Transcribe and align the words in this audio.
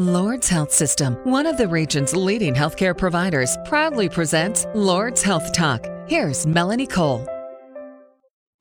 Lourdes 0.00 0.48
Health 0.48 0.72
System, 0.72 1.16
one 1.24 1.44
of 1.44 1.58
the 1.58 1.68
region's 1.68 2.16
leading 2.16 2.54
healthcare 2.54 2.96
providers, 2.96 3.58
proudly 3.66 4.08
presents 4.08 4.64
Lourdes 4.74 5.20
Health 5.20 5.52
Talk. 5.52 5.86
Here's 6.06 6.46
Melanie 6.46 6.86
Cole. 6.86 7.28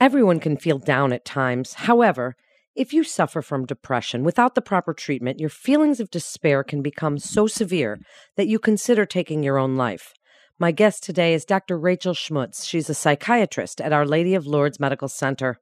Everyone 0.02 0.42
can 0.42 0.58
feel 0.58 0.80
down 0.80 1.14
at 1.14 1.24
times. 1.24 1.76
However, 1.76 2.36
if 2.76 2.92
you 2.92 3.06
suffer 3.06 3.42
from 3.42 3.66
depression 3.66 4.26
without 4.26 4.54
the 4.54 4.62
proper 4.62 4.94
treatment, 4.94 5.40
your 5.40 5.50
feelings 5.50 6.02
of 6.02 6.12
despair 6.12 6.62
can 6.62 6.82
become 6.82 7.18
so 7.18 7.48
severe 7.48 8.02
that 8.36 8.50
you 8.50 8.60
consider 8.60 9.06
taking 9.06 9.42
your 9.42 9.58
own 9.58 9.78
life. 9.78 10.14
My 10.60 10.74
guest 10.74 11.04
today 11.04 11.34
is 11.34 11.46
Dr. 11.46 11.78
Rachel 11.78 12.14
Schmutz. 12.14 12.68
She's 12.68 12.90
a 12.90 12.94
psychiatrist 12.94 13.80
at 13.80 13.94
Our 13.94 14.06
Lady 14.06 14.36
of 14.36 14.46
Lourdes 14.46 14.78
Medical 14.78 15.08
Center. 15.08 15.62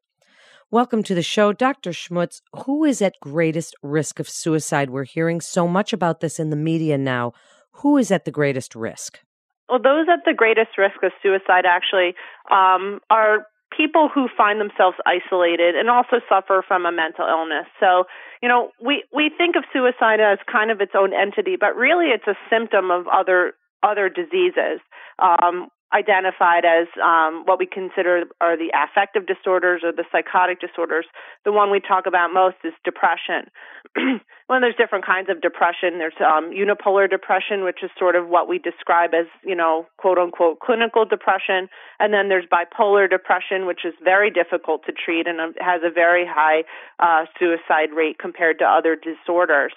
Welcome 0.69 1.01
to 1.03 1.15
the 1.15 1.21
show, 1.23 1.53
Dr. 1.53 1.91
Schmutz. 1.91 2.41
Who 2.65 2.83
is 2.83 3.01
at 3.01 3.13
greatest 3.21 3.73
risk 3.81 4.19
of 4.19 4.27
suicide? 4.27 4.89
We're 4.89 5.05
hearing 5.05 5.39
so 5.39 5.65
much 5.65 5.93
about 5.93 6.19
this 6.19 6.39
in 6.39 6.49
the 6.49 6.57
media 6.57 6.97
now. 6.97 7.31
Who 7.71 7.95
is 7.95 8.11
at 8.11 8.25
the 8.25 8.31
greatest 8.31 8.75
risk? 8.75 9.21
Well, 9.69 9.79
those 9.81 10.07
at 10.11 10.25
the 10.25 10.33
greatest 10.35 10.77
risk 10.77 11.01
of 11.03 11.13
suicide 11.23 11.63
actually 11.65 12.15
um, 12.51 12.99
are 13.09 13.47
people 13.77 14.09
who 14.13 14.27
find 14.35 14.59
themselves 14.59 14.97
isolated 15.05 15.75
and 15.75 15.89
also 15.89 16.17
suffer 16.27 16.61
from 16.67 16.85
a 16.85 16.91
mental 16.91 17.25
illness. 17.25 17.67
So, 17.79 18.03
you 18.43 18.49
know, 18.49 18.71
we 18.83 19.05
we 19.15 19.31
think 19.37 19.55
of 19.55 19.63
suicide 19.71 20.19
as 20.19 20.37
kind 20.51 20.69
of 20.69 20.81
its 20.81 20.91
own 20.99 21.13
entity, 21.13 21.55
but 21.57 21.77
really 21.77 22.07
it's 22.07 22.27
a 22.27 22.35
symptom 22.51 22.91
of 22.91 23.07
other 23.07 23.53
other 23.83 24.09
diseases. 24.09 24.83
Um, 25.19 25.69
identified 25.93 26.65
as 26.65 26.87
um, 27.01 27.43
what 27.45 27.59
we 27.59 27.65
consider 27.65 28.25
are 28.41 28.57
the 28.57 28.71
affective 28.75 29.25
disorders 29.25 29.81
or 29.83 29.91
the 29.91 30.03
psychotic 30.11 30.59
disorders. 30.59 31.05
The 31.45 31.51
one 31.51 31.71
we 31.71 31.79
talk 31.79 32.05
about 32.05 32.33
most 32.33 32.57
is 32.63 32.73
depression. 32.83 33.47
well, 34.49 34.59
there's 34.59 34.75
different 34.75 35.05
kinds 35.05 35.29
of 35.29 35.41
depression. 35.41 35.97
There's 35.97 36.19
um, 36.19 36.51
unipolar 36.51 37.09
depression, 37.09 37.63
which 37.63 37.83
is 37.83 37.89
sort 37.97 38.15
of 38.15 38.27
what 38.27 38.49
we 38.49 38.59
describe 38.59 39.13
as, 39.13 39.27
you 39.43 39.55
know, 39.55 39.87
quote 39.95 40.17
unquote 40.17 40.59
clinical 40.59 41.05
depression. 41.05 41.69
And 41.99 42.13
then 42.13 42.27
there's 42.27 42.45
bipolar 42.45 43.09
depression, 43.09 43.65
which 43.65 43.85
is 43.85 43.93
very 44.03 44.29
difficult 44.29 44.85
to 44.87 44.91
treat 44.91 45.25
and 45.25 45.39
um, 45.39 45.53
has 45.59 45.81
a 45.83 45.91
very 45.91 46.25
high 46.27 46.63
uh, 46.99 47.25
suicide 47.39 47.95
rate 47.95 48.19
compared 48.19 48.59
to 48.59 48.65
other 48.65 48.95
disorders. 48.95 49.71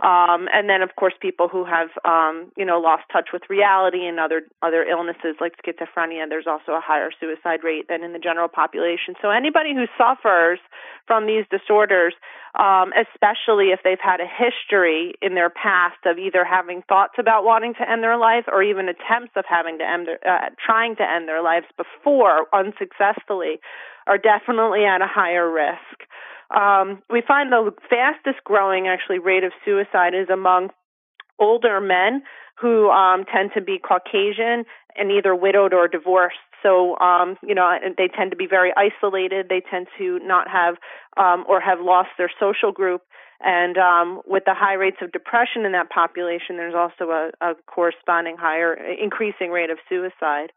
Um, 0.00 0.46
and 0.52 0.68
then, 0.68 0.82
of 0.82 0.94
course, 0.96 1.14
people 1.20 1.48
who 1.48 1.64
have, 1.64 1.88
um, 2.04 2.52
you 2.56 2.66
know, 2.66 2.78
lost 2.78 3.04
touch 3.10 3.30
with 3.32 3.42
reality 3.48 4.04
and 4.04 4.20
other 4.20 4.42
other 4.60 4.84
illnesses 4.84 5.36
like 5.40 5.54
schizophrenia. 5.64 6.28
There's 6.28 6.46
also 6.46 6.72
a 6.72 6.82
higher 6.84 7.10
suicide 7.18 7.64
rate 7.64 7.88
than 7.88 8.04
in 8.04 8.12
the 8.12 8.18
general 8.18 8.48
population. 8.48 9.14
So 9.22 9.30
anybody 9.30 9.74
who 9.74 9.86
suffers 9.96 10.58
from 11.06 11.26
these 11.26 11.46
disorders, 11.50 12.12
um, 12.58 12.92
especially 12.92 13.72
if 13.72 13.80
they've 13.84 13.96
had 14.02 14.20
a 14.20 14.28
history 14.28 15.14
in 15.22 15.34
their 15.34 15.48
past 15.48 16.04
of 16.04 16.18
either 16.18 16.44
having 16.44 16.82
thoughts 16.82 17.14
about 17.18 17.44
wanting 17.44 17.72
to 17.74 17.90
end 17.90 18.02
their 18.02 18.18
life 18.18 18.44
or 18.52 18.62
even 18.62 18.88
attempts 18.88 19.32
of 19.34 19.44
having 19.48 19.78
to 19.78 19.84
end 19.84 20.08
their, 20.08 20.18
uh, 20.28 20.50
trying 20.60 20.96
to 20.96 21.08
end 21.08 21.26
their 21.26 21.42
lives 21.42 21.66
before 21.78 22.46
unsuccessfully, 22.52 23.60
are 24.06 24.18
definitely 24.18 24.84
at 24.84 25.00
a 25.00 25.06
higher 25.06 25.50
risk. 25.50 26.04
Um, 26.54 27.02
we 27.10 27.22
find 27.26 27.50
the 27.50 27.72
fastest 27.90 28.44
growing 28.44 28.86
actually 28.86 29.18
rate 29.18 29.44
of 29.44 29.52
suicide 29.64 30.14
is 30.14 30.28
among 30.30 30.70
older 31.38 31.80
men 31.80 32.22
who 32.60 32.88
um, 32.90 33.24
tend 33.24 33.50
to 33.54 33.60
be 33.60 33.78
Caucasian 33.78 34.64
and 34.96 35.10
either 35.10 35.34
widowed 35.34 35.74
or 35.74 35.88
divorced. 35.88 36.38
So, 36.62 36.96
um, 36.98 37.36
you 37.46 37.54
know, 37.54 37.70
they 37.98 38.08
tend 38.08 38.30
to 38.30 38.36
be 38.36 38.46
very 38.46 38.72
isolated. 38.76 39.46
They 39.48 39.62
tend 39.70 39.88
to 39.98 40.18
not 40.20 40.48
have 40.48 40.76
um, 41.16 41.44
or 41.48 41.60
have 41.60 41.80
lost 41.80 42.10
their 42.16 42.30
social 42.40 42.72
group. 42.72 43.02
And 43.40 43.76
um, 43.76 44.22
with 44.26 44.44
the 44.46 44.54
high 44.54 44.74
rates 44.74 44.96
of 45.02 45.12
depression 45.12 45.66
in 45.66 45.72
that 45.72 45.90
population, 45.90 46.56
there's 46.56 46.74
also 46.74 47.10
a, 47.10 47.30
a 47.42 47.54
corresponding 47.66 48.36
higher, 48.38 48.72
increasing 48.74 49.50
rate 49.50 49.70
of 49.70 49.78
suicide. 49.88 50.52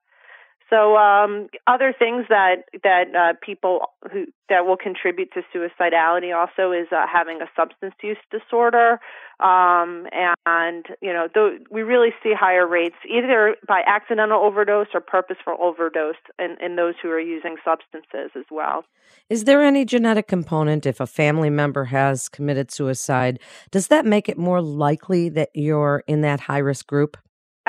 So 0.69 0.97
um, 0.97 1.47
other 1.65 1.93
things 1.97 2.25
that 2.29 2.65
that 2.83 3.15
uh, 3.15 3.33
people 3.43 3.81
who 4.11 4.25
that 4.49 4.65
will 4.65 4.77
contribute 4.77 5.29
to 5.33 5.41
suicidality 5.53 6.35
also 6.35 6.71
is 6.71 6.87
uh, 6.91 7.05
having 7.11 7.41
a 7.41 7.45
substance 7.55 7.95
use 8.03 8.17
disorder, 8.29 8.99
um, 9.39 10.07
and 10.13 10.85
you 11.01 11.11
know 11.11 11.27
th- 11.33 11.61
we 11.71 11.81
really 11.81 12.09
see 12.21 12.33
higher 12.39 12.67
rates 12.67 12.95
either 13.09 13.55
by 13.67 13.81
accidental 13.87 14.41
overdose 14.43 14.87
or 14.93 15.01
purposeful 15.01 15.57
overdose 15.59 16.15
in, 16.37 16.55
in 16.63 16.75
those 16.75 16.93
who 17.01 17.09
are 17.09 17.19
using 17.19 17.55
substances 17.65 18.31
as 18.35 18.45
well. 18.51 18.83
Is 19.27 19.45
there 19.45 19.63
any 19.63 19.85
genetic 19.85 20.27
component 20.27 20.85
if 20.85 20.99
a 20.99 21.07
family 21.07 21.49
member 21.49 21.85
has 21.85 22.29
committed 22.29 22.71
suicide? 22.71 23.39
Does 23.71 23.87
that 23.87 24.05
make 24.05 24.29
it 24.29 24.37
more 24.37 24.61
likely 24.61 25.29
that 25.29 25.49
you're 25.55 26.03
in 26.05 26.21
that 26.21 26.41
high 26.41 26.59
risk 26.59 26.85
group? 26.85 27.17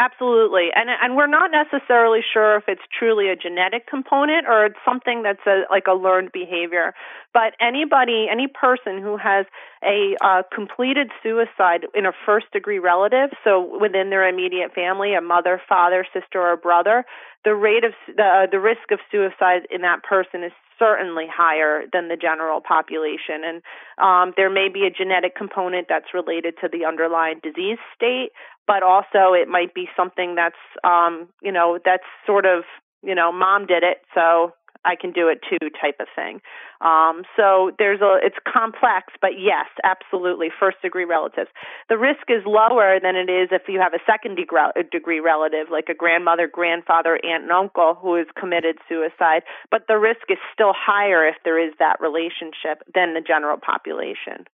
Absolutely, 0.00 0.68
and 0.74 0.88
and 0.88 1.14
we're 1.14 1.26
not 1.26 1.50
necessarily 1.50 2.20
sure 2.32 2.56
if 2.56 2.64
it's 2.68 2.80
truly 2.98 3.28
a 3.28 3.36
genetic 3.36 3.86
component 3.86 4.46
or 4.48 4.64
it's 4.64 4.78
something 4.82 5.22
that's 5.22 5.44
a, 5.46 5.64
like 5.70 5.84
a 5.88 5.92
learned 5.92 6.32
behavior. 6.32 6.94
But 7.34 7.52
anybody, 7.60 8.26
any 8.32 8.46
person 8.48 9.02
who 9.02 9.18
has 9.18 9.44
a 9.84 10.16
uh, 10.24 10.42
completed 10.54 11.10
suicide 11.22 11.84
in 11.94 12.06
a 12.06 12.12
first 12.24 12.46
degree 12.50 12.78
relative, 12.78 13.28
so 13.44 13.78
within 13.78 14.08
their 14.08 14.26
immediate 14.26 14.72
family, 14.74 15.12
a 15.12 15.20
mother, 15.20 15.60
father, 15.68 16.06
sister, 16.14 16.40
or 16.40 16.56
brother, 16.56 17.04
the 17.44 17.54
rate 17.54 17.84
of 17.84 17.92
the 18.16 18.22
uh, 18.22 18.46
the 18.50 18.60
risk 18.60 18.90
of 18.90 18.98
suicide 19.10 19.66
in 19.70 19.82
that 19.82 20.02
person 20.02 20.44
is 20.44 20.52
certainly 20.80 21.26
higher 21.30 21.82
than 21.92 22.08
the 22.08 22.16
general 22.16 22.60
population. 22.60 23.44
And 23.44 23.62
um, 24.02 24.32
there 24.36 24.50
may 24.50 24.68
be 24.72 24.86
a 24.86 24.90
genetic 24.90 25.36
component 25.36 25.86
that's 25.88 26.14
related 26.14 26.54
to 26.62 26.68
the 26.72 26.86
underlying 26.86 27.40
disease 27.42 27.78
state, 27.94 28.30
but 28.66 28.82
also 28.82 29.34
it 29.34 29.46
might 29.46 29.74
be 29.74 29.88
something 29.96 30.34
that's, 30.34 30.56
um, 30.82 31.28
you 31.42 31.52
know, 31.52 31.78
that's 31.84 32.08
sort 32.26 32.46
of, 32.46 32.64
you 33.02 33.14
know, 33.14 33.30
mom 33.30 33.66
did 33.66 33.82
it, 33.82 33.98
so 34.14 34.52
I 34.84 34.96
can 34.96 35.12
do 35.12 35.28
it 35.28 35.40
too 35.48 35.68
type 35.80 35.96
of 36.00 36.08
thing. 36.14 36.40
Um, 36.80 37.22
so 37.36 37.72
there's 37.78 38.00
a, 38.00 38.18
it's 38.22 38.36
complex, 38.48 39.12
but 39.20 39.38
yes, 39.38 39.66
absolutely, 39.84 40.48
first 40.48 40.78
degree 40.82 41.04
relatives. 41.04 41.50
The 41.88 41.98
risk 41.98 42.28
is 42.28 42.42
lower 42.46 42.98
than 43.00 43.16
it 43.16 43.28
is 43.28 43.48
if 43.52 43.62
you 43.68 43.80
have 43.80 43.92
a 43.92 44.02
second 44.06 44.36
degree 44.36 45.20
relative, 45.20 45.66
like 45.70 45.88
a 45.88 45.94
grandmother, 45.94 46.48
grandfather, 46.48 47.18
aunt, 47.22 47.44
and 47.44 47.52
uncle 47.52 47.98
who 48.00 48.16
has 48.16 48.26
committed 48.38 48.76
suicide, 48.88 49.42
but 49.70 49.82
the 49.88 49.98
risk 49.98 50.30
is 50.30 50.38
still 50.52 50.72
higher 50.72 51.26
if 51.26 51.36
there 51.44 51.58
is 51.58 51.74
that 51.78 52.00
relationship 52.00 52.82
than 52.94 53.14
the 53.14 53.20
general 53.20 53.58
population 53.58 54.46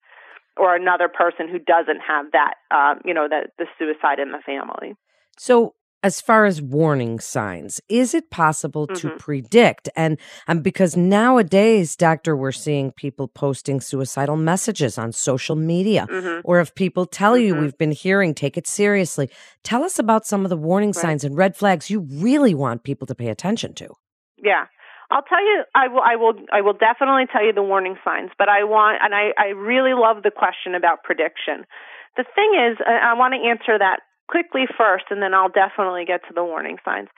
or 0.57 0.75
another 0.75 1.09
person 1.09 1.49
who 1.49 1.59
doesn't 1.59 2.01
have 2.01 2.27
that, 2.33 2.55
um, 2.71 3.01
you 3.05 3.13
know, 3.13 3.29
the, 3.29 3.43
the 3.59 3.67
suicide 3.79 4.19
in 4.19 4.33
the 4.33 4.41
family. 4.45 4.97
So 5.39 5.75
as 6.07 6.21
far 6.21 6.45
as 6.45 6.63
warning 6.63 7.19
signs, 7.19 7.81
is 7.89 8.15
it 8.15 8.31
possible 8.31 8.87
mm-hmm. 8.87 9.09
to 9.09 9.17
predict? 9.17 9.89
And 9.97 10.19
um, 10.47 10.61
because 10.61 10.97
nowadays, 10.97 11.97
doctor, 11.97 12.37
we're 12.37 12.53
seeing 12.53 12.93
people 12.93 13.27
posting 13.27 13.81
suicidal 13.81 14.37
messages 14.37 14.99
on 14.99 15.11
social 15.11 15.57
media, 15.57 16.07
mm-hmm. 16.09 16.43
or 16.45 16.61
if 16.61 16.77
people 16.77 17.07
tell 17.07 17.35
mm-hmm. 17.35 17.47
you 17.47 17.55
we've 17.57 17.77
been 17.77 17.91
hearing, 17.91 18.35
take 18.35 18.57
it 18.57 18.69
seriously. 18.69 19.29
Tell 19.65 19.83
us 19.83 19.99
about 19.99 20.25
some 20.25 20.45
of 20.45 20.49
the 20.49 20.57
warning 20.57 20.91
right. 20.91 21.03
signs 21.03 21.25
and 21.25 21.37
red 21.37 21.57
flags 21.57 21.91
you 21.91 22.07
really 22.09 22.55
want 22.55 22.85
people 22.85 23.07
to 23.09 23.15
pay 23.17 23.29
attention 23.29 23.75
to. 23.75 23.89
Yeah. 24.39 24.67
I'll 25.11 25.23
tell 25.23 25.43
you, 25.43 25.65
I 25.75 25.89
will, 25.89 26.03
I 26.03 26.17
will, 26.17 26.35
I 26.53 26.61
will 26.61 26.79
definitely 26.79 27.27
tell 27.33 27.45
you 27.45 27.53
the 27.53 27.63
warning 27.63 27.97
signs, 28.05 28.31
but 28.39 28.49
I 28.49 28.63
want, 28.63 28.99
and 29.03 29.13
I, 29.13 29.31
I 29.39 29.49
really 29.55 29.95
love 29.95 30.23
the 30.23 30.31
question 30.31 30.75
about 30.75 31.03
prediction. 31.03 31.67
The 32.17 32.25
thing 32.35 32.51
is, 32.55 32.79
I 32.87 33.15
want 33.15 33.35
to 33.35 33.49
answer 33.49 33.79
that 33.79 34.01
quickly 34.29 34.65
first, 34.77 35.05
and 35.11 35.23
then 35.23 35.35
I'll 35.35 35.49
definitely 35.49 36.05
get 36.05 36.23
to 36.29 36.35
the 36.35 36.45
warning 36.45 36.79
signs. 36.85 37.09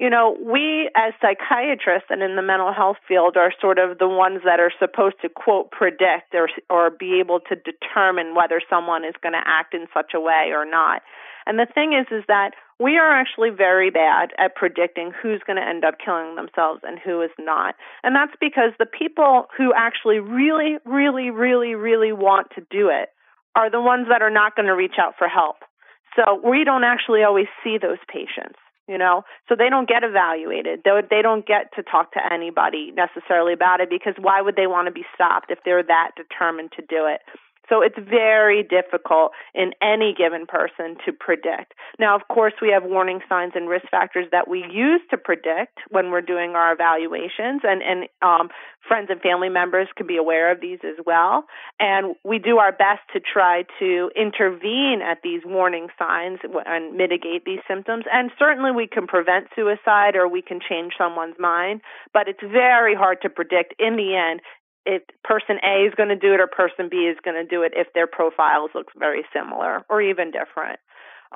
You 0.00 0.08
know, 0.08 0.34
we 0.40 0.88
as 0.96 1.12
psychiatrists 1.20 2.08
and 2.08 2.22
in 2.22 2.34
the 2.34 2.42
mental 2.42 2.72
health 2.72 2.96
field 3.06 3.36
are 3.36 3.52
sort 3.60 3.78
of 3.78 3.98
the 3.98 4.08
ones 4.08 4.40
that 4.46 4.58
are 4.58 4.72
supposed 4.78 5.16
to 5.20 5.28
quote 5.28 5.70
predict 5.70 6.34
or 6.34 6.48
or 6.70 6.88
be 6.88 7.20
able 7.20 7.40
to 7.52 7.54
determine 7.54 8.34
whether 8.34 8.62
someone 8.70 9.04
is 9.04 9.12
going 9.22 9.34
to 9.34 9.44
act 9.44 9.74
in 9.74 9.86
such 9.92 10.12
a 10.14 10.20
way 10.20 10.52
or 10.56 10.64
not. 10.64 11.02
And 11.44 11.58
the 11.58 11.66
thing 11.66 11.92
is 11.92 12.06
is 12.10 12.24
that 12.28 12.52
we 12.78 12.96
are 12.96 13.12
actually 13.12 13.50
very 13.50 13.90
bad 13.90 14.30
at 14.38 14.56
predicting 14.56 15.12
who's 15.12 15.42
going 15.46 15.60
to 15.60 15.68
end 15.68 15.84
up 15.84 15.96
killing 16.02 16.34
themselves 16.34 16.80
and 16.82 16.98
who 16.98 17.20
is 17.20 17.36
not. 17.38 17.74
And 18.02 18.16
that's 18.16 18.32
because 18.40 18.72
the 18.78 18.86
people 18.86 19.48
who 19.54 19.74
actually 19.76 20.18
really 20.18 20.78
really 20.86 21.28
really 21.28 21.74
really 21.74 22.12
want 22.12 22.46
to 22.54 22.62
do 22.70 22.88
it 22.88 23.10
are 23.54 23.70
the 23.70 23.82
ones 23.82 24.06
that 24.08 24.22
are 24.22 24.30
not 24.30 24.56
going 24.56 24.68
to 24.68 24.74
reach 24.74 24.96
out 24.98 25.12
for 25.18 25.28
help 25.28 25.56
so 26.16 26.40
we 26.42 26.64
don't 26.64 26.84
actually 26.84 27.22
always 27.22 27.46
see 27.62 27.78
those 27.78 27.98
patients, 28.08 28.58
you 28.88 28.98
know, 28.98 29.22
so 29.48 29.54
they 29.56 29.70
don't 29.70 29.88
get 29.88 30.02
evaluated. 30.02 30.80
They, 30.84 31.22
don't 31.22 31.46
get 31.46 31.72
to 31.76 31.82
talk 31.82 32.12
to 32.12 32.20
anybody 32.32 32.92
necessarily 32.92 33.52
about 33.52 33.80
it 33.80 33.90
because 33.90 34.14
why 34.18 34.40
would 34.40 34.56
they 34.56 34.66
want 34.66 34.86
to 34.86 34.92
be 34.92 35.04
stopped 35.14 35.50
if 35.50 35.58
they're 35.64 35.82
that 35.82 36.12
determined 36.16 36.72
to 36.76 36.82
do 36.82 37.06
it? 37.06 37.20
So 37.70 37.82
it's 37.82 37.96
very 37.96 38.62
difficult 38.62 39.30
in 39.54 39.72
any 39.80 40.12
given 40.12 40.44
person 40.44 40.96
to 41.06 41.12
predict. 41.12 41.72
Now, 41.98 42.16
of 42.16 42.22
course, 42.28 42.54
we 42.60 42.70
have 42.70 42.82
warning 42.82 43.20
signs 43.28 43.52
and 43.54 43.68
risk 43.68 43.86
factors 43.90 44.26
that 44.32 44.48
we 44.48 44.64
use 44.70 45.00
to 45.10 45.16
predict 45.16 45.78
when 45.88 46.10
we're 46.10 46.20
doing 46.20 46.50
our 46.56 46.72
evaluations, 46.72 47.62
and, 47.62 47.80
and 47.80 48.08
um, 48.22 48.50
friends 48.86 49.08
and 49.08 49.20
family 49.20 49.48
members 49.48 49.86
can 49.96 50.06
be 50.06 50.16
aware 50.16 50.50
of 50.50 50.60
these 50.60 50.80
as 50.82 50.96
well. 51.06 51.44
And 51.78 52.16
we 52.24 52.38
do 52.38 52.58
our 52.58 52.72
best 52.72 53.00
to 53.12 53.20
try 53.20 53.64
to 53.78 54.10
intervene 54.16 55.00
at 55.02 55.18
these 55.22 55.42
warning 55.44 55.88
signs 55.98 56.40
and 56.66 56.96
mitigate 56.96 57.44
these 57.44 57.60
symptoms. 57.68 58.04
And 58.12 58.30
certainly 58.38 58.72
we 58.72 58.88
can 58.88 59.06
prevent 59.06 59.46
suicide 59.54 60.16
or 60.16 60.26
we 60.26 60.42
can 60.42 60.58
change 60.60 60.94
someone's 60.98 61.38
mind, 61.38 61.82
but 62.12 62.26
it's 62.26 62.42
very 62.42 62.96
hard 62.96 63.22
to 63.22 63.30
predict 63.30 63.74
in 63.78 63.96
the 63.96 64.16
end 64.16 64.40
if 64.86 65.02
person 65.24 65.56
A 65.64 65.86
is 65.86 65.94
going 65.94 66.08
to 66.08 66.16
do 66.16 66.32
it 66.34 66.40
or 66.40 66.46
person 66.46 66.88
B 66.90 67.08
is 67.08 67.18
going 67.24 67.36
to 67.36 67.48
do 67.48 67.62
it 67.62 67.72
if 67.74 67.88
their 67.94 68.06
profiles 68.06 68.70
look 68.74 68.88
very 68.98 69.24
similar 69.32 69.84
or 69.88 70.00
even 70.00 70.30
different. 70.30 70.80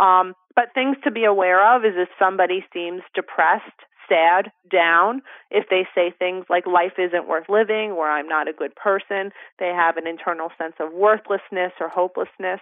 Um, 0.01 0.35
but 0.57 0.75
things 0.75 0.97
to 1.05 1.11
be 1.11 1.25
aware 1.25 1.77
of 1.77 1.85
is 1.85 1.93
if 1.97 2.09
somebody 2.19 2.65
seems 2.73 3.03
depressed, 3.15 3.65
sad, 4.09 4.51
down, 4.71 5.23
if 5.51 5.67
they 5.71 5.87
say 5.95 6.13
things 6.19 6.47
like 6.51 6.67
life 6.67 6.99
isn't 6.99 7.29
worth 7.29 7.49
living 7.49 7.93
or 7.93 8.09
I'm 8.09 8.29
not 8.29 8.49
a 8.49 8.53
good 8.53 8.75
person, 8.75 9.31
they 9.59 9.69
have 9.69 9.97
an 9.97 10.07
internal 10.07 10.49
sense 10.59 10.75
of 10.81 10.93
worthlessness 10.93 11.73
or 11.81 11.89
hopelessness, 11.89 12.61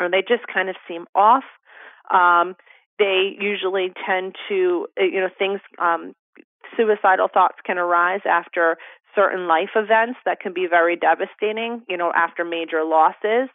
or 0.00 0.10
they 0.10 0.22
just 0.26 0.46
kind 0.52 0.68
of 0.68 0.76
seem 0.88 1.06
off. 1.14 1.44
Um, 2.12 2.56
they 2.98 3.36
usually 3.40 3.92
tend 4.06 4.36
to, 4.48 4.86
you 4.98 5.20
know, 5.20 5.30
things, 5.38 5.60
um, 5.78 6.14
suicidal 6.76 7.28
thoughts 7.32 7.56
can 7.64 7.78
arise 7.78 8.20
after 8.24 8.76
certain 9.14 9.46
life 9.46 9.70
events 9.76 10.18
that 10.24 10.40
can 10.40 10.52
be 10.52 10.66
very 10.68 10.96
devastating, 10.96 11.82
you 11.88 11.96
know, 11.96 12.12
after 12.14 12.44
major 12.44 12.84
losses. 12.84 13.48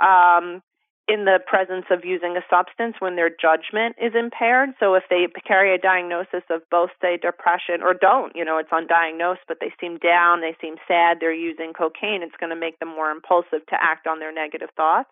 Um, 0.00 0.62
in 1.08 1.24
the 1.24 1.40
presence 1.46 1.86
of 1.90 2.04
using 2.04 2.36
a 2.36 2.44
substance 2.50 2.96
when 2.98 3.16
their 3.16 3.30
judgment 3.30 3.96
is 3.96 4.12
impaired. 4.14 4.68
So 4.78 4.92
if 4.92 5.04
they 5.08 5.26
carry 5.46 5.74
a 5.74 5.78
diagnosis 5.78 6.44
of 6.50 6.60
both, 6.70 6.90
say, 7.00 7.16
depression 7.16 7.80
or 7.82 7.94
don't, 7.94 8.36
you 8.36 8.44
know, 8.44 8.58
it's 8.58 8.68
undiagnosed, 8.68 9.48
but 9.48 9.56
they 9.58 9.72
seem 9.80 9.96
down, 9.96 10.42
they 10.42 10.54
seem 10.60 10.76
sad, 10.86 11.16
they're 11.18 11.32
using 11.32 11.72
cocaine, 11.72 12.22
it's 12.22 12.36
going 12.38 12.50
to 12.50 12.60
make 12.60 12.78
them 12.78 12.88
more 12.90 13.10
impulsive 13.10 13.64
to 13.70 13.76
act 13.80 14.06
on 14.06 14.20
their 14.20 14.32
negative 14.32 14.68
thoughts. 14.76 15.08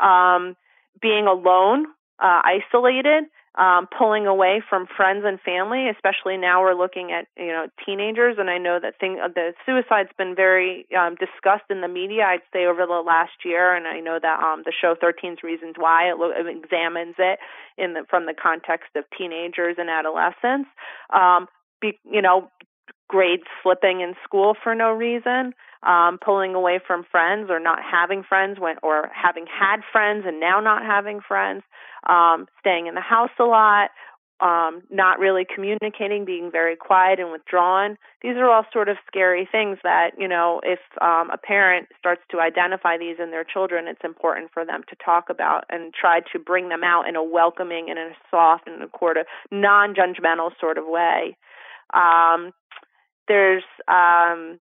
Um, 0.00 0.56
being 1.02 1.26
alone, 1.26 1.84
uh, 2.18 2.40
isolated, 2.42 3.24
um, 3.58 3.88
pulling 3.96 4.26
away 4.26 4.62
from 4.68 4.86
friends 4.86 5.24
and 5.26 5.40
family, 5.40 5.88
especially 5.88 6.36
now 6.36 6.62
we're 6.62 6.74
looking 6.74 7.10
at 7.10 7.26
you 7.36 7.48
know 7.48 7.66
teenagers, 7.84 8.36
and 8.38 8.48
I 8.48 8.58
know 8.58 8.78
that 8.80 8.98
thing 9.00 9.18
uh, 9.22 9.28
the 9.28 9.52
suicide's 9.66 10.10
been 10.16 10.36
very 10.36 10.86
um, 10.96 11.16
discussed 11.16 11.68
in 11.68 11.80
the 11.80 11.88
media. 11.88 12.24
I'd 12.24 12.46
say 12.52 12.66
over 12.66 12.86
the 12.86 13.02
last 13.04 13.44
year, 13.44 13.74
and 13.74 13.88
I 13.88 14.00
know 14.00 14.18
that 14.22 14.40
um, 14.40 14.62
the 14.64 14.72
show 14.72 14.94
13's 14.94 15.42
Reasons 15.42 15.74
Why 15.78 16.10
it, 16.10 16.18
lo- 16.18 16.30
it 16.30 16.46
examines 16.46 17.16
it 17.18 17.40
in 17.76 17.94
the 17.94 18.04
from 18.08 18.26
the 18.26 18.34
context 18.34 18.90
of 18.94 19.04
teenagers 19.18 19.76
and 19.78 19.90
adolescents. 19.90 20.70
Um, 21.12 21.48
be, 21.80 21.98
you 22.04 22.22
know, 22.22 22.50
grades 23.10 23.42
slipping 23.62 24.00
in 24.00 24.14
school 24.22 24.54
for 24.62 24.74
no 24.74 24.92
reason, 24.92 25.52
um, 25.82 26.18
pulling 26.24 26.54
away 26.54 26.78
from 26.86 27.04
friends 27.10 27.50
or 27.50 27.58
not 27.58 27.80
having 27.82 28.22
friends 28.22 28.60
when 28.60 28.76
or 28.84 29.10
having 29.12 29.46
had 29.46 29.80
friends 29.90 30.24
and 30.26 30.38
now 30.38 30.60
not 30.60 30.84
having 30.84 31.20
friends, 31.26 31.62
um, 32.08 32.46
staying 32.58 32.86
in 32.86 32.94
the 32.94 33.00
house 33.00 33.30
a 33.38 33.44
lot, 33.44 33.90
um, 34.40 34.82
not 34.90 35.18
really 35.18 35.44
communicating, 35.44 36.24
being 36.24 36.50
very 36.50 36.76
quiet 36.76 37.20
and 37.20 37.30
withdrawn. 37.30 37.98
These 38.22 38.36
are 38.36 38.48
all 38.48 38.64
sort 38.72 38.88
of 38.88 38.96
scary 39.06 39.46
things 39.50 39.78
that, 39.82 40.12
you 40.16 40.28
know, 40.28 40.60
if 40.64 40.78
um, 41.00 41.30
a 41.30 41.36
parent 41.36 41.88
starts 41.98 42.22
to 42.30 42.40
identify 42.40 42.96
these 42.96 43.16
in 43.22 43.30
their 43.30 43.44
children, 43.44 43.86
it's 43.86 44.04
important 44.04 44.50
for 44.52 44.64
them 44.64 44.82
to 44.88 44.96
talk 45.04 45.28
about 45.28 45.64
and 45.68 45.92
try 45.92 46.20
to 46.32 46.38
bring 46.38 46.70
them 46.70 46.82
out 46.82 47.06
in 47.06 47.16
a 47.16 47.24
welcoming 47.24 47.90
and 47.90 47.98
in 47.98 48.06
a 48.06 48.16
soft 48.30 48.66
and 48.66 48.82
a 48.82 48.88
sort 48.98 49.18
of 49.18 49.26
non 49.50 49.94
judgmental 49.94 50.50
sort 50.58 50.78
of 50.78 50.84
way. 50.86 51.36
Um, 51.92 52.52
there's 53.28 53.64
um, 53.88 54.58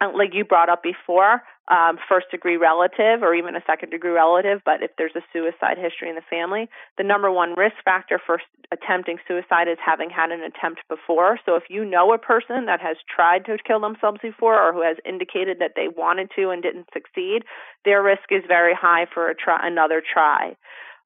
like 0.00 0.30
you 0.32 0.44
brought 0.44 0.70
up 0.70 0.82
before, 0.82 1.42
um, 1.70 1.98
first 2.08 2.26
degree 2.30 2.56
relative 2.56 3.22
or 3.22 3.34
even 3.34 3.54
a 3.54 3.62
second 3.64 3.90
degree 3.90 4.10
relative, 4.10 4.60
but 4.64 4.82
if 4.82 4.90
there's 4.98 5.14
a 5.14 5.22
suicide 5.32 5.78
history 5.78 6.08
in 6.08 6.16
the 6.16 6.26
family, 6.28 6.68
the 6.98 7.04
number 7.04 7.30
one 7.30 7.54
risk 7.56 7.76
factor 7.84 8.20
for 8.24 8.42
attempting 8.72 9.18
suicide 9.26 9.68
is 9.68 9.78
having 9.84 10.10
had 10.10 10.32
an 10.32 10.42
attempt 10.42 10.80
before. 10.88 11.38
So 11.46 11.54
if 11.54 11.64
you 11.70 11.84
know 11.84 12.12
a 12.12 12.18
person 12.18 12.66
that 12.66 12.80
has 12.80 12.96
tried 13.08 13.44
to 13.46 13.56
kill 13.64 13.80
themselves 13.80 14.18
before 14.20 14.60
or 14.60 14.72
who 14.72 14.82
has 14.82 14.96
indicated 15.06 15.58
that 15.60 15.72
they 15.76 15.86
wanted 15.86 16.30
to 16.36 16.50
and 16.50 16.60
didn't 16.60 16.88
succeed, 16.92 17.44
their 17.84 18.02
risk 18.02 18.30
is 18.30 18.42
very 18.48 18.74
high 18.74 19.06
for 19.12 19.30
a 19.30 19.34
try, 19.34 19.64
another 19.64 20.02
try. 20.02 20.56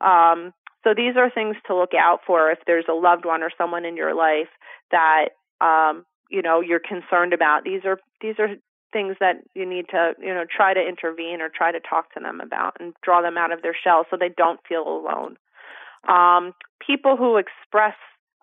Um, 0.01 0.55
so 0.83 0.95
these 0.97 1.17
are 1.17 1.31
things 1.31 1.57
to 1.67 1.77
look 1.77 1.93
out 1.99 2.21
for 2.27 2.51
if 2.51 2.59
there's 2.67 2.85
a 2.89 2.95
loved 2.95 3.25
one 3.27 3.43
or 3.43 3.51
someone 3.57 3.85
in 3.85 3.97
your 3.97 4.15
life 4.15 4.49
that 4.91 5.37
um, 5.61 6.05
you 6.31 6.43
know 6.43 6.61
you're 6.61 6.81
concerned 6.81 7.33
about 7.33 7.65
these 7.65 7.83
are 7.85 7.99
these 8.21 8.35
are 8.39 8.49
things 8.95 9.17
that 9.21 9.43
you 9.55 9.67
need 9.69 9.89
to 9.91 10.15
you 10.19 10.33
know 10.33 10.45
try 10.49 10.73
to 10.73 10.81
intervene 10.81 11.43
or 11.43 11.51
try 11.51 11.71
to 11.73 11.81
talk 11.81 12.15
to 12.15 12.21
them 12.21 12.41
about 12.41 12.77
and 12.81 12.95
draw 13.03 13.21
them 13.21 13.37
out 13.37 13.53
of 13.53 13.61
their 13.61 13.77
shell 13.77 14.07
so 14.09 14.17
they 14.17 14.31
don't 14.31 14.61
feel 14.67 14.87
alone. 14.89 15.37
Um, 16.09 16.55
people 16.81 17.17
who 17.17 17.37
express 17.37 17.97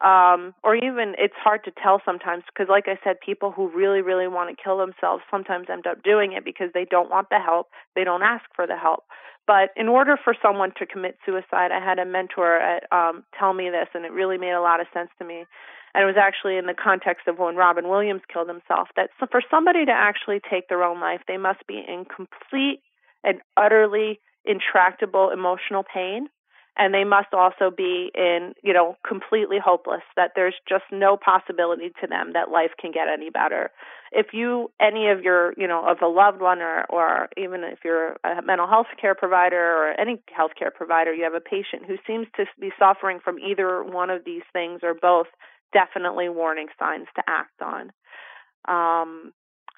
um, 0.03 0.53
or 0.63 0.75
even 0.75 1.13
it's 1.17 1.37
hard 1.37 1.63
to 1.63 1.71
tell 1.71 2.01
sometimes 2.03 2.43
because 2.47 2.67
like 2.69 2.87
i 2.87 2.97
said 3.03 3.17
people 3.23 3.51
who 3.51 3.69
really 3.69 4.01
really 4.01 4.27
want 4.27 4.49
to 4.49 4.61
kill 4.61 4.77
themselves 4.77 5.23
sometimes 5.29 5.67
end 5.71 5.85
up 5.85 6.03
doing 6.03 6.33
it 6.33 6.43
because 6.43 6.69
they 6.73 6.85
don't 6.85 7.09
want 7.09 7.29
the 7.29 7.39
help. 7.39 7.67
They 7.95 8.03
don't 8.03 8.23
ask 8.23 8.45
for 8.55 8.65
the 8.67 8.77
help. 8.77 9.05
But 9.47 9.69
in 9.75 9.87
order 9.87 10.17
for 10.23 10.35
someone 10.41 10.71
to 10.77 10.85
commit 10.85 11.17
suicide 11.25 11.71
i 11.71 11.79
had 11.79 11.99
a 11.99 12.05
mentor 12.05 12.57
at, 12.57 12.91
um, 12.91 13.23
tell 13.37 13.53
me 13.53 13.69
this 13.69 13.87
and 13.93 14.05
it 14.05 14.11
really 14.11 14.37
made 14.37 14.53
a 14.53 14.61
lot 14.61 14.81
of 14.81 14.87
sense 14.93 15.09
to 15.19 15.25
me 15.25 15.45
and 15.93 16.03
it 16.03 16.05
was 16.05 16.17
actually 16.17 16.57
in 16.57 16.65
the 16.65 16.73
context 16.73 17.27
of 17.27 17.37
when 17.37 17.55
Robin 17.55 17.89
Williams 17.89 18.21
killed 18.31 18.47
himself 18.47 18.89
that 18.95 19.09
for 19.17 19.41
somebody 19.49 19.85
to 19.85 19.91
actually 19.91 20.39
take 20.49 20.69
their 20.69 20.83
own 20.83 20.99
life, 20.99 21.21
they 21.27 21.37
must 21.37 21.65
be 21.67 21.83
in 21.85 22.05
complete 22.05 22.81
and 23.23 23.39
utterly 23.57 24.19
intractable 24.45 25.29
emotional 25.29 25.83
pain. 25.83 26.27
And 26.77 26.93
they 26.93 27.03
must 27.03 27.33
also 27.33 27.69
be 27.69 28.11
in 28.15 28.53
you 28.63 28.71
know 28.71 28.95
completely 29.05 29.57
hopeless 29.63 30.03
that 30.15 30.31
there's 30.35 30.55
just 30.69 30.85
no 30.89 31.17
possibility 31.17 31.91
to 31.99 32.07
them 32.07 32.31
that 32.33 32.49
life 32.49 32.71
can 32.79 32.93
get 32.93 33.09
any 33.09 33.29
better. 33.29 33.71
If 34.13 34.27
you 34.31 34.71
any 34.79 35.09
of 35.09 35.21
your 35.21 35.53
you 35.57 35.67
know 35.67 35.85
of 35.85 35.97
a 36.01 36.07
loved 36.07 36.39
one 36.39 36.61
or 36.61 36.85
or 36.89 37.27
even 37.35 37.65
if 37.65 37.79
you're 37.83 38.15
a 38.23 38.41
mental 38.41 38.67
health 38.67 38.87
care 38.99 39.15
provider 39.15 39.59
or 39.59 39.99
any 39.99 40.21
health 40.33 40.51
care 40.57 40.71
provider 40.71 41.13
you 41.13 41.25
have 41.25 41.33
a 41.33 41.41
patient 41.41 41.85
who 41.85 41.97
seems 42.07 42.27
to 42.37 42.45
be 42.57 42.71
suffering 42.79 43.19
from 43.21 43.37
either 43.37 43.83
one 43.83 44.09
of 44.09 44.23
these 44.23 44.43
things 44.53 44.79
or 44.81 44.93
both 44.93 45.27
definitely 45.73 46.29
warning 46.29 46.67
signs 46.79 47.07
to 47.15 47.23
act 47.27 47.61
on. 47.61 47.91
Um, 48.67 49.33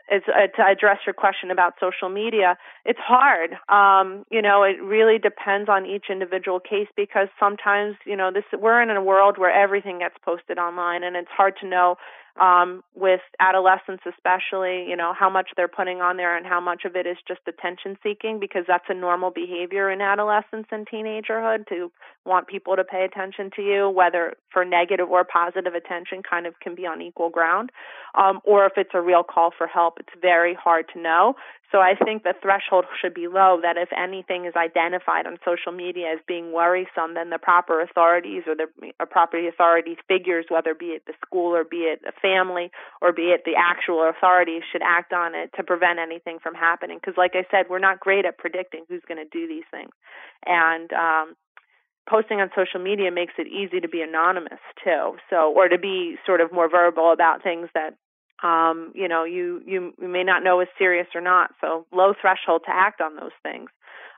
it's, 0.09 0.25
uh, 0.27 0.47
to 0.57 0.67
address 0.67 0.99
your 1.05 1.13
question 1.13 1.49
about 1.49 1.73
social 1.79 2.09
media, 2.09 2.57
it's 2.83 2.99
hard. 2.99 3.51
Um, 3.69 4.25
you 4.29 4.41
know, 4.41 4.63
it 4.63 4.81
really 4.81 5.17
depends 5.17 5.69
on 5.69 5.85
each 5.85 6.05
individual 6.09 6.59
case 6.59 6.89
because 6.97 7.29
sometimes, 7.39 7.95
you 8.05 8.17
know, 8.17 8.29
this 8.31 8.43
we're 8.51 8.81
in 8.81 8.89
a 8.89 9.01
world 9.01 9.37
where 9.37 9.53
everything 9.53 9.99
gets 9.99 10.15
posted 10.23 10.57
online, 10.57 11.03
and 11.03 11.15
it's 11.15 11.31
hard 11.31 11.53
to 11.61 11.67
know 11.67 11.95
um, 12.39 12.83
with 12.95 13.21
adolescents 13.39 14.03
especially, 14.07 14.85
you 14.89 14.95
know, 14.95 15.13
how 15.17 15.29
much 15.29 15.49
they're 15.55 15.67
putting 15.67 16.01
on 16.01 16.17
there 16.17 16.35
and 16.35 16.45
how 16.45 16.59
much 16.59 16.83
of 16.83 16.95
it 16.95 17.05
is 17.05 17.17
just 17.27 17.41
attention 17.47 17.97
seeking 18.01 18.39
because 18.39 18.63
that's 18.67 18.85
a 18.89 18.93
normal 18.93 19.29
behavior 19.29 19.91
in 19.91 20.01
adolescence 20.01 20.65
and 20.71 20.87
teenagerhood 20.87 21.67
to 21.67 21.91
want 22.25 22.47
people 22.47 22.75
to 22.75 22.83
pay 22.83 23.03
attention 23.03 23.51
to 23.55 23.61
you, 23.61 23.89
whether 23.89 24.33
for 24.51 24.65
negative 24.65 25.09
or 25.09 25.23
positive 25.23 25.73
attention 25.75 26.23
kind 26.27 26.47
of 26.47 26.59
can 26.59 26.73
be 26.73 26.87
on 26.87 27.01
equal 27.01 27.29
ground. 27.29 27.71
Um, 28.15 28.39
or 28.43 28.65
if 28.65 28.73
it's 28.77 28.91
a 28.93 29.01
real 29.01 29.23
call 29.23 29.51
for 29.55 29.67
help, 29.67 29.99
it's 29.99 30.13
very 30.19 30.55
hard 30.55 30.85
to 30.93 30.99
know. 30.99 31.35
So 31.73 31.81
I 31.81 31.95
think 31.95 32.21
the 32.21 32.35
threshold 32.39 32.85
should 33.01 33.15
be 33.15 33.27
low 33.27 33.57
that 33.63 33.77
if 33.77 33.89
anything 33.97 34.45
is 34.45 34.53
identified 34.55 35.25
on 35.25 35.39
social 35.43 35.71
media 35.71 36.13
as 36.13 36.19
being 36.27 36.53
worrisome, 36.53 37.15
then 37.15 37.31
the 37.31 37.39
proper 37.39 37.81
authorities 37.81 38.43
or 38.45 38.53
the 38.53 38.67
proper 39.09 39.41
authority 39.47 39.97
figures, 40.07 40.45
whether 40.49 40.75
be 40.75 40.93
it 40.93 41.01
the 41.07 41.13
school 41.25 41.55
or 41.55 41.63
be 41.63 41.89
it 41.89 42.01
a 42.07 42.11
family 42.21 42.69
or 43.01 43.11
be 43.11 43.33
it 43.33 43.41
the 43.43 43.55
actual 43.57 44.07
authorities, 44.07 44.61
should 44.71 44.83
act 44.83 45.13
on 45.13 45.33
it 45.33 45.49
to 45.55 45.63
prevent 45.63 45.97
anything 45.97 46.37
from 46.37 46.53
happening. 46.53 46.99
Because, 47.01 47.17
like 47.17 47.33
I 47.33 47.43
said, 47.49 47.65
we're 47.71 47.79
not 47.79 47.99
great 47.99 48.25
at 48.25 48.37
predicting 48.37 48.85
who's 48.87 49.01
going 49.07 49.17
to 49.17 49.29
do 49.33 49.47
these 49.47 49.65
things, 49.71 49.91
and 50.45 50.93
um, 50.93 51.33
posting 52.07 52.39
on 52.39 52.51
social 52.55 52.79
media 52.79 53.09
makes 53.09 53.33
it 53.39 53.47
easy 53.47 53.79
to 53.79 53.87
be 53.87 54.03
anonymous 54.03 54.61
too. 54.83 55.17
So, 55.31 55.51
or 55.55 55.69
to 55.69 55.79
be 55.79 56.17
sort 56.23 56.39
of 56.39 56.53
more 56.53 56.69
verbal 56.69 57.11
about 57.11 57.41
things 57.41 57.69
that 57.73 57.95
um, 58.43 58.91
you 58.93 59.07
know, 59.07 59.23
you, 59.23 59.61
you 59.65 59.93
may 59.97 60.23
not 60.23 60.43
know 60.43 60.59
is 60.59 60.67
serious 60.77 61.07
or 61.15 61.21
not. 61.21 61.51
So 61.61 61.85
low 61.93 62.13
threshold 62.19 62.63
to 62.65 62.75
act 62.75 62.99
on 62.99 63.15
those 63.15 63.31
things. 63.41 63.69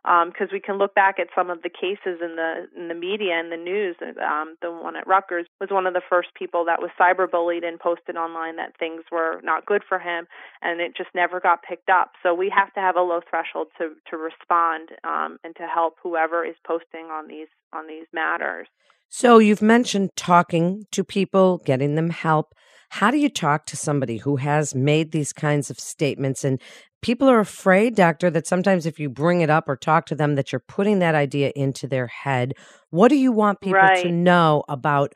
because 0.04 0.50
um, 0.50 0.52
we 0.52 0.60
can 0.60 0.80
look 0.80 0.96
back 0.96 1.20
at 1.20 1.28
some 1.36 1.52
of 1.52 1.62
the 1.62 1.70
cases 1.70 2.20
in 2.22 2.36
the 2.36 2.66
in 2.76 2.88
the 2.88 2.96
media 2.96 3.34
and 3.36 3.52
the 3.52 3.58
news. 3.58 3.96
Um, 4.02 4.56
the 4.64 4.72
one 4.72 4.96
at 4.96 5.06
Rutgers 5.06 5.46
was 5.62 5.70
one 5.70 5.86
of 5.86 5.94
the 5.94 6.02
first 6.10 6.30
people 6.34 6.66
that 6.66 6.82
was 6.82 6.90
cyberbullied 7.00 7.64
and 7.64 7.80
posted 7.80 8.18
online 8.18 8.56
that 8.56 8.78
things 8.80 9.04
were 9.12 9.42
not 9.44 9.68
good 9.68 9.84
for 9.88 10.00
him, 10.00 10.26
and 10.64 10.82
it 10.82 10.98
just 10.98 11.10
never 11.14 11.40
got 11.40 11.62
picked 11.62 11.90
up. 11.90 12.14
So 12.24 12.34
we 12.34 12.52
have 12.56 12.74
to 12.74 12.80
have 12.80 12.96
a 12.96 13.02
low 13.02 13.22
threshold 13.30 13.68
to 13.78 13.94
to 14.10 14.18
respond 14.18 14.90
um, 15.04 15.38
and 15.44 15.56
to 15.58 15.68
help 15.68 15.98
whoever 16.02 16.44
is 16.44 16.56
posting 16.66 17.06
on 17.12 17.28
these 17.28 17.52
on 17.74 17.88
these 17.88 18.08
matters. 18.12 18.68
So 19.10 19.38
you've 19.38 19.62
mentioned 19.62 20.16
talking 20.16 20.88
to 20.92 21.04
people, 21.04 21.60
getting 21.60 21.94
them 21.94 22.10
help. 22.10 22.56
How 22.96 23.12
do 23.12 23.18
you 23.18 23.28
talk 23.28 23.66
to 23.66 23.76
somebody 23.76 24.16
who 24.16 24.38
has 24.38 24.74
made 24.74 25.12
these 25.12 25.34
kinds 25.34 25.70
of 25.70 25.78
statements 25.78 26.46
and 26.46 26.62
people 27.02 27.30
are 27.30 27.42
afraid, 27.42 27.94
doctor, 27.94 28.30
that 28.30 28.48
sometimes 28.48 28.86
if 28.86 29.02
you 29.02 29.10
bring 29.10 29.42
it 29.42 29.50
up 29.50 29.68
or 29.68 29.76
talk 29.76 30.06
to 30.06 30.16
them 30.16 30.36
that 30.36 30.54
you're 30.54 30.64
putting 30.66 31.00
that 31.00 31.14
idea 31.14 31.52
into 31.58 31.88
their 31.88 32.08
head. 32.08 32.54
What 32.92 33.10
do 33.10 33.18
you 33.18 33.34
want 33.34 33.60
people 33.60 33.80
right. 33.80 34.02
to 34.02 34.10
know 34.10 34.64
about 34.70 35.12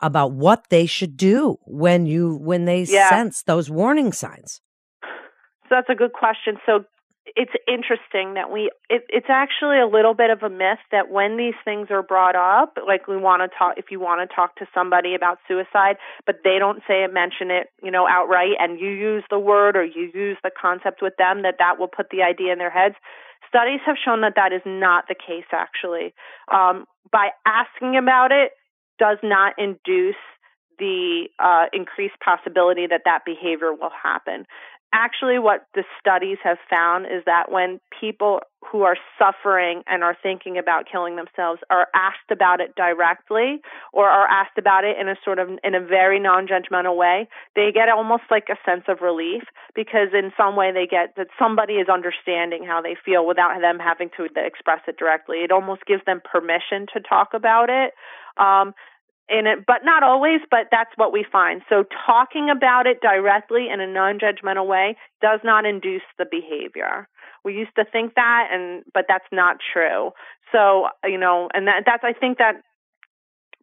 about 0.00 0.30
what 0.30 0.70
they 0.70 0.86
should 0.86 1.16
do 1.16 1.56
when 1.66 2.06
you 2.06 2.36
when 2.36 2.66
they 2.66 2.84
yeah. 2.84 3.08
sense 3.08 3.42
those 3.42 3.68
warning 3.68 4.12
signs? 4.12 4.60
So 5.02 5.70
that's 5.70 5.90
a 5.90 5.96
good 5.96 6.12
question. 6.12 6.58
So 6.64 6.84
it's 7.36 7.52
interesting 7.66 8.34
that 8.34 8.50
we 8.52 8.70
it, 8.88 9.02
it's 9.08 9.26
actually 9.28 9.80
a 9.80 9.86
little 9.86 10.14
bit 10.14 10.30
of 10.30 10.42
a 10.42 10.50
myth 10.50 10.78
that 10.92 11.10
when 11.10 11.36
these 11.36 11.54
things 11.64 11.88
are 11.90 12.02
brought 12.02 12.36
up 12.36 12.76
like 12.86 13.08
we 13.08 13.16
want 13.16 13.42
to 13.42 13.58
talk 13.58 13.74
if 13.76 13.86
you 13.90 13.98
want 13.98 14.28
to 14.28 14.34
talk 14.34 14.54
to 14.56 14.66
somebody 14.72 15.14
about 15.14 15.38
suicide 15.48 15.96
but 16.26 16.36
they 16.44 16.58
don't 16.58 16.82
say 16.86 17.02
it 17.02 17.12
mention 17.12 17.50
it 17.50 17.68
you 17.82 17.90
know 17.90 18.06
outright 18.08 18.54
and 18.60 18.78
you 18.78 18.88
use 18.88 19.24
the 19.30 19.38
word 19.38 19.76
or 19.76 19.84
you 19.84 20.10
use 20.14 20.36
the 20.42 20.50
concept 20.60 21.02
with 21.02 21.14
them 21.18 21.42
that 21.42 21.56
that 21.58 21.78
will 21.78 21.88
put 21.88 22.06
the 22.10 22.22
idea 22.22 22.52
in 22.52 22.58
their 22.58 22.70
heads. 22.70 22.94
Studies 23.48 23.80
have 23.86 23.96
shown 24.02 24.20
that 24.22 24.34
that 24.36 24.52
is 24.52 24.62
not 24.64 25.04
the 25.08 25.14
case 25.14 25.46
actually. 25.52 26.14
Um, 26.52 26.86
by 27.10 27.30
asking 27.46 27.96
about 27.96 28.32
it 28.32 28.52
does 28.98 29.18
not 29.22 29.54
induce 29.58 30.16
the 30.78 31.28
uh, 31.38 31.66
increased 31.72 32.18
possibility 32.24 32.86
that 32.86 33.02
that 33.04 33.20
behavior 33.24 33.72
will 33.72 33.92
happen 34.02 34.44
actually 34.94 35.38
what 35.38 35.66
the 35.74 35.82
studies 35.98 36.38
have 36.42 36.58
found 36.70 37.06
is 37.06 37.22
that 37.26 37.50
when 37.50 37.80
people 38.00 38.40
who 38.70 38.82
are 38.82 38.96
suffering 39.18 39.82
and 39.86 40.02
are 40.02 40.16
thinking 40.22 40.56
about 40.56 40.84
killing 40.90 41.16
themselves 41.16 41.60
are 41.68 41.88
asked 41.94 42.30
about 42.30 42.60
it 42.60 42.74
directly 42.76 43.60
or 43.92 44.08
are 44.08 44.26
asked 44.26 44.56
about 44.56 44.84
it 44.84 44.96
in 44.98 45.08
a 45.08 45.16
sort 45.24 45.38
of 45.38 45.48
in 45.62 45.74
a 45.74 45.80
very 45.80 46.18
non-judgmental 46.18 46.96
way 46.96 47.28
they 47.56 47.70
get 47.74 47.88
almost 47.88 48.22
like 48.30 48.48
a 48.48 48.56
sense 48.64 48.84
of 48.88 49.02
relief 49.02 49.42
because 49.74 50.08
in 50.14 50.32
some 50.36 50.56
way 50.56 50.72
they 50.72 50.86
get 50.86 51.14
that 51.16 51.26
somebody 51.38 51.74
is 51.74 51.88
understanding 51.88 52.64
how 52.64 52.80
they 52.80 52.96
feel 53.04 53.26
without 53.26 53.60
them 53.60 53.78
having 53.78 54.10
to 54.16 54.24
express 54.36 54.80
it 54.86 54.96
directly. 54.96 55.38
It 55.38 55.50
almost 55.50 55.84
gives 55.86 56.04
them 56.04 56.20
permission 56.24 56.86
to 56.94 57.00
talk 57.00 57.34
about 57.34 57.68
it. 57.68 57.92
Um, 58.36 58.74
in 59.28 59.46
it, 59.46 59.64
but 59.66 59.84
not 59.84 60.02
always, 60.02 60.40
but 60.50 60.68
that's 60.70 60.90
what 60.96 61.12
we 61.12 61.24
find. 61.30 61.62
So 61.68 61.84
talking 62.06 62.50
about 62.50 62.86
it 62.86 63.00
directly 63.00 63.68
in 63.72 63.80
a 63.80 63.86
non-judgmental 63.86 64.66
way 64.66 64.96
does 65.22 65.40
not 65.42 65.64
induce 65.64 66.02
the 66.18 66.26
behavior. 66.30 67.08
We 67.44 67.54
used 67.54 67.74
to 67.76 67.84
think 67.84 68.14
that 68.14 68.48
and 68.52 68.84
but 68.92 69.04
that's 69.08 69.28
not 69.32 69.56
true. 69.72 70.10
So, 70.52 70.88
you 71.04 71.18
know, 71.18 71.48
and 71.54 71.66
that 71.66 71.84
that's 71.86 72.04
I 72.04 72.12
think 72.12 72.38
that 72.38 72.62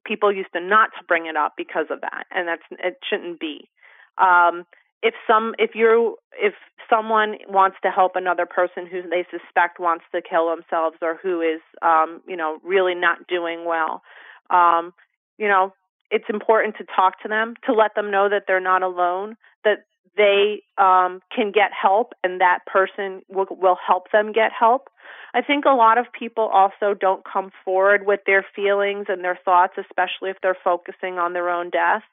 people 0.04 0.34
used 0.34 0.52
to 0.54 0.60
not 0.60 0.90
to 1.00 1.06
bring 1.08 1.28
it 1.28 1.36
up 1.36 1.54
because 1.58 1.88
of 1.92 2.02
that 2.02 2.26
and 2.32 2.48
that's 2.48 2.64
it 2.72 2.98
shouldn't 3.08 3.40
be. 3.40 3.70
Um 4.18 4.66
if 5.04 5.14
some 5.28 5.54
if 5.60 5.72
you 5.76 6.18
if 6.40 6.54
someone 6.90 7.38
wants 7.48 7.78
to 7.84 7.90
help 7.90 8.16
another 8.16 8.46
person 8.46 8.86
who 8.86 9.02
they 9.04 9.26
suspect 9.32 9.80
wants 9.80 10.06
to 10.14 10.22
kill 10.22 10.50
themselves 10.50 10.98
or 11.02 11.18
who 11.22 11.42
is 11.42 11.62
um 11.82 12.22
you 12.28 12.36
know 12.36 12.60
really 12.64 12.96
not 12.96 13.28
doing 13.28 13.66
well 13.66 14.02
um 14.50 14.94
you 15.38 15.48
know, 15.48 15.74
it's 16.12 16.26
important 16.30 16.76
to 16.78 16.86
talk 16.96 17.22
to 17.22 17.28
them, 17.28 17.56
to 17.66 17.74
let 17.74 17.96
them 17.96 18.12
know 18.12 18.30
that 18.30 18.44
they're 18.48 18.60
not 18.60 18.84
alone, 18.84 19.38
that 19.64 19.86
they 20.18 20.62
um, 20.78 21.22
can 21.34 21.52
get 21.52 21.72
help 21.72 22.14
and 22.24 22.42
that 22.42 22.60
person 22.66 23.22
will, 23.30 23.48
will 23.50 23.78
help 23.86 24.12
them 24.12 24.34
get 24.34 24.52
help. 24.52 24.90
I 25.34 25.42
think 25.42 25.64
a 25.66 25.70
lot 25.70 25.98
of 25.98 26.12
people 26.12 26.50
also 26.54 26.94
don't 26.94 27.24
come 27.24 27.52
forward 27.64 28.06
with 28.06 28.20
their 28.26 28.46
feelings 28.54 29.06
and 29.08 29.24
their 29.24 29.40
thoughts, 29.44 29.74
especially 29.78 30.30
if 30.30 30.38
they're 30.44 30.58
focusing 30.62 31.18
on 31.18 31.34
their 31.34 31.50
own 31.50 31.70
death. 31.70 32.04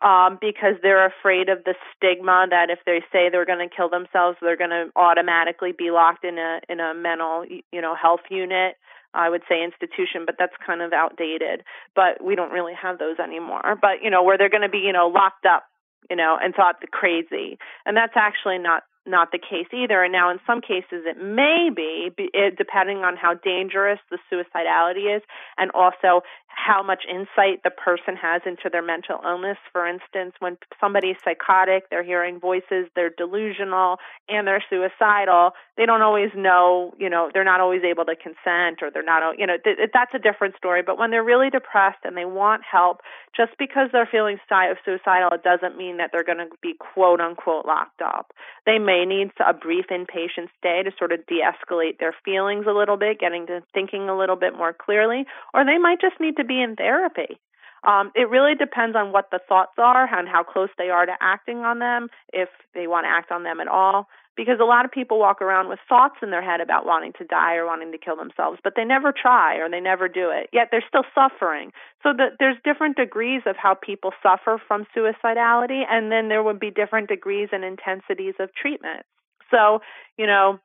Um, 0.00 0.36
because 0.40 0.74
they're 0.82 1.06
afraid 1.06 1.48
of 1.48 1.62
the 1.62 1.76
stigma 1.94 2.46
that 2.50 2.70
if 2.70 2.80
they 2.84 3.04
say 3.12 3.28
they're 3.30 3.46
going 3.46 3.68
to 3.68 3.72
kill 3.72 3.88
themselves, 3.88 4.36
they're 4.42 4.56
going 4.56 4.70
to 4.70 4.90
automatically 4.96 5.70
be 5.70 5.92
locked 5.92 6.24
in 6.24 6.38
a 6.38 6.58
in 6.68 6.80
a 6.80 6.92
mental, 6.92 7.44
you 7.46 7.80
know, 7.80 7.94
health 7.94 8.22
unit 8.28 8.78
I 9.14 9.28
would 9.28 9.42
say 9.48 9.62
institution, 9.62 10.24
but 10.26 10.36
that's 10.38 10.54
kind 10.64 10.82
of 10.82 10.92
outdated. 10.92 11.64
But 11.94 12.22
we 12.24 12.34
don't 12.34 12.52
really 12.52 12.74
have 12.80 12.98
those 12.98 13.18
anymore. 13.18 13.76
But 13.80 14.02
you 14.02 14.10
know, 14.10 14.22
where 14.22 14.38
they're 14.38 14.50
going 14.50 14.62
to 14.62 14.68
be, 14.68 14.78
you 14.78 14.92
know, 14.92 15.08
locked 15.08 15.46
up, 15.46 15.64
you 16.10 16.16
know, 16.16 16.38
and 16.40 16.54
thought 16.54 16.80
the 16.80 16.86
crazy, 16.86 17.58
and 17.84 17.96
that's 17.96 18.16
actually 18.16 18.58
not 18.58 18.84
not 19.06 19.32
the 19.32 19.38
case 19.38 19.66
either. 19.72 20.02
And 20.02 20.12
now, 20.12 20.30
in 20.30 20.38
some 20.46 20.60
cases, 20.60 21.04
it 21.06 21.16
may 21.20 21.70
be, 21.74 22.10
it, 22.32 22.56
depending 22.56 22.98
on 22.98 23.16
how 23.16 23.34
dangerous 23.34 23.98
the 24.10 24.18
suicidality 24.30 25.16
is, 25.16 25.22
and 25.58 25.70
also 25.72 26.22
how 26.46 26.82
much 26.82 27.04
insight 27.08 27.62
the 27.64 27.70
person 27.70 28.14
has 28.14 28.42
into 28.44 28.68
their 28.70 28.82
mental 28.82 29.18
illness. 29.24 29.56
For 29.72 29.86
instance, 29.86 30.34
when 30.38 30.58
somebody's 30.78 31.16
psychotic, 31.24 31.88
they're 31.90 32.04
hearing 32.04 32.38
voices, 32.38 32.86
they're 32.94 33.10
delusional, 33.10 33.96
and 34.28 34.46
they're 34.46 34.62
suicidal. 34.68 35.52
They 35.76 35.86
don't 35.86 36.02
always 36.02 36.30
know, 36.36 36.92
you 36.98 37.08
know, 37.08 37.30
they're 37.32 37.44
not 37.44 37.60
always 37.60 37.82
able 37.82 38.04
to 38.04 38.14
consent, 38.14 38.82
or 38.82 38.90
they're 38.92 39.02
not, 39.02 39.38
you 39.38 39.46
know, 39.46 39.56
th- 39.62 39.78
that's 39.92 40.14
a 40.14 40.18
different 40.18 40.56
story. 40.56 40.82
But 40.84 40.98
when 40.98 41.10
they're 41.10 41.24
really 41.24 41.48
depressed 41.48 42.04
and 42.04 42.16
they 42.16 42.26
want 42.26 42.62
help, 42.70 43.00
just 43.34 43.52
because 43.58 43.88
they're 43.90 44.08
feeling 44.10 44.36
suicidal, 44.84 45.30
it 45.32 45.42
doesn't 45.42 45.78
mean 45.78 45.96
that 45.96 46.10
they're 46.12 46.24
going 46.24 46.38
to 46.38 46.48
be 46.60 46.74
quote 46.78 47.20
unquote 47.20 47.64
locked 47.64 48.02
up. 48.02 48.32
They 48.66 48.78
may 48.78 48.91
may 48.92 49.04
need 49.06 49.30
a 49.46 49.54
brief 49.54 49.86
inpatient 49.90 50.48
stay 50.58 50.82
to 50.82 50.90
sort 50.98 51.12
of 51.12 51.24
de 51.26 51.40
escalate 51.40 51.98
their 51.98 52.14
feelings 52.24 52.66
a 52.68 52.72
little 52.72 52.98
bit, 52.98 53.18
getting 53.18 53.46
to 53.46 53.62
thinking 53.72 54.08
a 54.08 54.18
little 54.18 54.36
bit 54.36 54.56
more 54.56 54.74
clearly, 54.74 55.24
or 55.54 55.64
they 55.64 55.78
might 55.78 56.00
just 56.00 56.20
need 56.20 56.36
to 56.36 56.44
be 56.44 56.60
in 56.60 56.76
therapy. 56.76 57.38
Um, 57.84 58.12
it 58.14 58.28
really 58.28 58.54
depends 58.54 58.94
on 58.94 59.10
what 59.10 59.30
the 59.32 59.40
thoughts 59.48 59.72
are 59.78 60.06
and 60.14 60.28
how 60.28 60.44
close 60.44 60.68
they 60.78 60.90
are 60.90 61.06
to 61.06 61.14
acting 61.20 61.58
on 61.58 61.78
them, 61.80 62.08
if 62.32 62.48
they 62.74 62.86
want 62.86 63.06
to 63.06 63.10
act 63.10 63.32
on 63.32 63.42
them 63.42 63.60
at 63.60 63.66
all 63.66 64.08
because 64.36 64.58
a 64.60 64.64
lot 64.64 64.84
of 64.84 64.90
people 64.90 65.18
walk 65.18 65.42
around 65.42 65.68
with 65.68 65.78
thoughts 65.88 66.16
in 66.22 66.30
their 66.30 66.42
head 66.42 66.60
about 66.60 66.86
wanting 66.86 67.12
to 67.18 67.24
die 67.24 67.56
or 67.56 67.66
wanting 67.66 67.92
to 67.92 67.98
kill 67.98 68.16
themselves, 68.16 68.58
but 68.64 68.74
they 68.76 68.84
never 68.84 69.12
try 69.12 69.56
or 69.56 69.68
they 69.68 69.80
never 69.80 70.08
do 70.08 70.30
it. 70.30 70.48
Yet 70.52 70.68
they're 70.70 70.84
still 70.86 71.04
suffering. 71.14 71.72
So 72.02 72.12
the, 72.16 72.28
there's 72.38 72.56
different 72.64 72.96
degrees 72.96 73.42
of 73.46 73.56
how 73.56 73.74
people 73.74 74.12
suffer 74.22 74.60
from 74.66 74.86
suicidality, 74.96 75.82
and 75.88 76.10
then 76.10 76.28
there 76.28 76.42
would 76.42 76.60
be 76.60 76.70
different 76.70 77.08
degrees 77.08 77.50
and 77.52 77.64
intensities 77.64 78.34
of 78.38 78.54
treatment. 78.54 79.04
So, 79.50 79.80
you 80.16 80.26
know, 80.26 80.58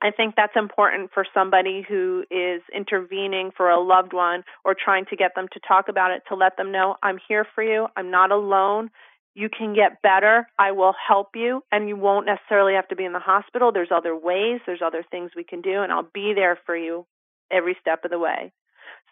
I 0.00 0.12
think 0.12 0.34
that's 0.36 0.54
important 0.54 1.10
for 1.12 1.26
somebody 1.34 1.84
who 1.86 2.24
is 2.30 2.62
intervening 2.74 3.50
for 3.56 3.68
a 3.68 3.80
loved 3.80 4.12
one 4.12 4.44
or 4.64 4.74
trying 4.74 5.06
to 5.06 5.16
get 5.16 5.34
them 5.34 5.48
to 5.52 5.60
talk 5.66 5.88
about 5.88 6.12
it 6.12 6.22
to 6.28 6.36
let 6.36 6.56
them 6.56 6.70
know 6.70 6.94
I'm 7.02 7.18
here 7.28 7.44
for 7.54 7.64
you. 7.64 7.88
I'm 7.96 8.10
not 8.10 8.30
alone 8.30 8.90
you 9.38 9.48
can 9.48 9.72
get 9.72 10.02
better. 10.02 10.48
I 10.58 10.72
will 10.72 10.94
help 11.06 11.28
you, 11.36 11.62
and 11.70 11.88
you 11.88 11.96
won't 11.96 12.26
necessarily 12.26 12.74
have 12.74 12.88
to 12.88 12.96
be 12.96 13.04
in 13.04 13.12
the 13.12 13.20
hospital. 13.20 13.70
There's 13.70 13.92
other 13.94 14.16
ways, 14.16 14.60
there's 14.66 14.82
other 14.84 15.04
things 15.08 15.30
we 15.36 15.44
can 15.44 15.60
do, 15.60 15.80
and 15.82 15.92
I'll 15.92 16.10
be 16.12 16.32
there 16.34 16.58
for 16.66 16.76
you 16.76 17.06
every 17.50 17.76
step 17.80 18.04
of 18.04 18.10
the 18.10 18.18
way. 18.18 18.52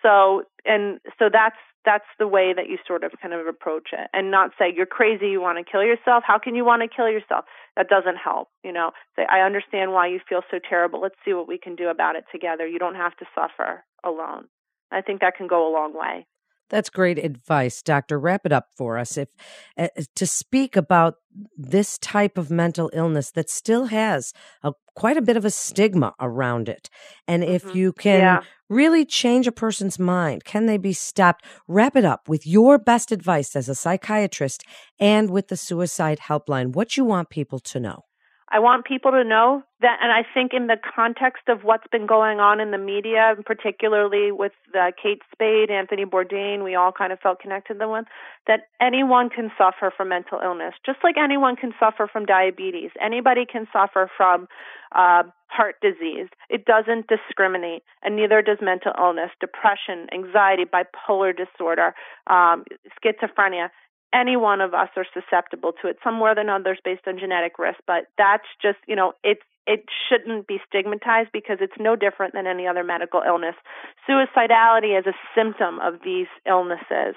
So, 0.02 0.42
and 0.64 0.99
so 1.18 1.30
that's 1.33 1.56
that's 1.85 2.11
the 2.18 2.26
way 2.26 2.52
that 2.52 2.68
you 2.68 2.78
sort 2.85 3.04
of 3.04 3.12
kind 3.23 3.33
of 3.33 3.47
approach 3.47 3.90
it, 3.92 4.11
and 4.12 4.33
not 4.33 4.50
say 4.59 4.75
you're 4.76 4.85
crazy, 4.85 5.28
you 5.28 5.40
want 5.40 5.59
to 5.59 5.71
kill 5.71 5.85
yourself. 5.85 6.25
How 6.26 6.40
can 6.40 6.56
you 6.56 6.64
want 6.64 6.83
to 6.83 6.88
kill 6.88 7.09
yourself? 7.09 7.45
That 7.76 7.88
doesn't 7.88 8.16
help. 8.16 8.49
You 8.64 8.73
know, 8.73 8.90
say 9.14 9.25
I 9.30 9.47
understand 9.47 9.92
why 9.92 10.09
you 10.09 10.18
feel 10.28 10.42
so 10.50 10.59
terrible. 10.59 11.00
Let's 11.00 11.14
see 11.25 11.35
what 11.35 11.47
we 11.47 11.56
can 11.56 11.76
do 11.76 11.87
about 11.88 12.16
it 12.16 12.25
together. 12.33 12.66
You 12.66 12.80
don't 12.80 12.97
have 12.97 13.16
to 13.18 13.26
suffer 13.33 13.85
alone. 14.02 14.47
I 14.90 15.02
think 15.02 15.21
that 15.21 15.37
can 15.37 15.47
go 15.47 15.71
a 15.71 15.73
long 15.73 15.95
way. 15.95 16.26
That's 16.69 16.91
great 16.91 17.19
advice, 17.19 17.81
Doctor. 17.81 18.19
Wrap 18.19 18.45
it 18.45 18.53
up 18.53 18.69
for 18.77 18.99
us. 18.99 19.17
If 19.17 19.29
uh, 19.79 19.89
to 20.17 20.27
speak 20.27 20.77
about 20.77 21.15
this 21.57 21.99
type 21.99 22.39
of 22.39 22.51
mental 22.51 22.91
illness 22.93 23.31
that 23.33 23.49
still 23.49 23.87
has 23.87 24.33
a, 24.63 24.73
quite 24.95 25.17
a 25.17 25.23
bit 25.23 25.37
of 25.37 25.45
a 25.45 25.51
stigma 25.51 26.15
around 26.21 26.69
it, 26.69 26.91
and 27.29 27.45
if 27.45 27.65
mm-hmm. 27.65 27.77
you 27.77 27.93
can 27.93 28.21
yeah. 28.21 28.41
really 28.69 29.05
change 29.05 29.47
a 29.47 29.53
person's 29.53 29.99
mind, 29.99 30.45
can 30.45 30.67
they 30.67 30.79
be 30.79 30.93
stopped? 30.93 31.45
Wrap 31.69 31.95
it 31.95 32.05
up 32.05 32.29
with 32.29 32.47
your 32.47 32.79
best 32.79 33.13
advice 33.13 33.55
as 33.55 33.69
a 33.69 33.75
psychiatrist 33.75 34.65
and 34.99 35.31
with 35.31 35.49
the 35.49 35.57
suicide 35.57 36.21
helpline. 36.29 36.75
What 36.75 36.97
you 36.97 37.05
want 37.05 37.31
people 37.31 37.61
to 37.61 37.79
know. 37.79 38.03
I 38.49 38.61
want 38.61 38.85
people 38.85 39.11
to 39.11 39.25
know 39.25 39.65
that, 39.81 39.99
and 40.00 40.12
I 40.12 40.23
think 40.23 40.53
in 40.55 40.69
the 40.69 40.76
context 40.76 41.49
of 41.49 41.65
what's 41.65 41.87
been 41.91 42.07
going 42.07 42.38
on 42.38 42.61
in 42.61 42.71
the 42.71 42.79
media, 42.79 43.35
particularly 43.45 44.31
with 44.31 44.53
uh, 44.73 44.93
Kate 45.03 45.21
Spade, 45.33 45.69
Anthony 45.69 46.05
Bourdain, 46.05 46.62
we 46.62 46.76
all 46.76 46.93
kind 46.93 47.12
of 47.12 47.19
felt 47.19 47.41
connected 47.41 47.75
to 47.75 47.79
them, 47.81 48.05
that 48.47 48.69
anyone 48.81 49.31
can 49.31 49.50
suffer 49.59 49.93
from 49.97 50.11
mental 50.11 50.38
illness, 50.43 50.75
just 50.85 50.99
like 51.03 51.17
anyone 51.19 51.57
can 51.57 51.73
suffer 51.81 52.09
from 52.11 52.25
diabetes. 52.25 52.91
Anybody 53.03 53.47
can 53.50 53.67
suffer 53.73 54.09
from 54.17 54.47
uh, 54.95 55.25
heart 55.49 55.75
disease. 55.83 56.29
It 56.49 56.67
doesn't 56.67 57.09
discriminate, 57.09 57.83
and 58.05 58.15
neither 58.15 58.43
does 58.43 58.59
mental 58.62 58.93
illness, 58.97 59.31
depression, 59.41 60.07
anxiety, 60.15 60.65
bipolar 60.65 61.33
disorder, 61.37 61.95
um, 62.29 62.65
schizophrenia 63.03 63.71
any 64.15 64.37
one 64.37 64.61
of 64.61 64.75
us 64.75 64.89
are 64.97 65.07
susceptible 65.13 65.73
to 65.83 65.89
it, 65.89 65.99
some 66.03 66.15
more 66.15 66.35
than 66.35 66.49
others 66.49 66.79
based 66.85 67.07
on 67.07 67.19
genetic 67.19 67.59
risk. 67.59 67.79
But 67.87 68.07
that's 68.17 68.47
just, 68.63 68.79
you 68.87 68.97
know, 68.97 69.13
it's 69.23 69.43
it 69.67 69.85
shouldn't 70.09 70.47
be 70.47 70.59
stigmatized 70.69 71.31
because 71.33 71.59
it's 71.61 71.75
no 71.79 71.97
different 71.97 72.35
than 72.35 72.47
any 72.47 72.69
other 72.69 72.85
medical 72.85 73.23
illness. 73.27 73.57
Suicidality 74.09 74.97
is 74.97 75.07
a 75.07 75.15
symptom 75.35 75.81
of 75.81 75.95
these 76.05 76.29
illnesses. 76.47 77.17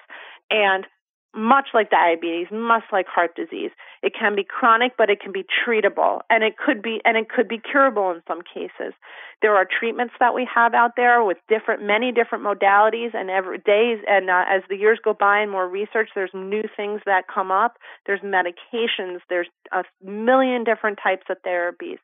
And 0.50 0.88
much 1.36 1.70
like 1.74 1.92
diabetes, 1.92 2.48
much 2.52 2.84
like 2.92 3.06
heart 3.08 3.36
disease. 3.36 3.70
It 4.02 4.14
can 4.20 4.36
be 4.36 4.44
chronic, 4.44 4.94
but 4.98 5.10
it 5.10 5.20
can 5.22 5.32
be 5.32 5.44
treatable, 5.44 6.22
and 6.30 6.44
it 6.44 6.58
could 6.58 6.82
be 6.82 7.02
and 7.06 7.18
it 7.18 7.30
could 7.30 7.48
be 7.48 7.60
curable 7.60 8.10
in 8.12 8.22
some 8.28 8.42
cases. 8.42 8.94
There 9.42 9.56
are 9.56 9.66
treatments 9.66 10.16
that 10.20 10.34
we 10.34 10.48
have 10.54 10.74
out 10.74 10.96
there 10.98 11.24
with 11.24 11.38
different, 11.48 11.84
many 11.84 12.12
different 12.12 12.44
modalities, 12.44 13.14
and 13.14 13.30
every 13.30 13.60
days 13.60 14.00
and 14.08 14.30
uh, 14.30 14.46
as 14.50 14.64
the 14.70 14.76
years 14.76 15.00
go 15.04 15.14
by 15.14 15.40
and 15.40 15.52
more 15.52 15.68
research, 15.68 16.10
there's 16.16 16.32
new 16.34 16.64
things 16.76 17.02
that 17.06 17.26
come 17.34 17.52
up. 17.52 17.78
There's 18.06 18.22
medications. 18.22 19.20
There's 19.30 19.48
a 19.72 19.84
million 20.04 20.64
different 20.64 21.00
types 21.02 21.26
of 21.30 21.38
therapies. 21.46 22.00